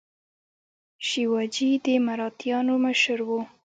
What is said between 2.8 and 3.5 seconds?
مشر و.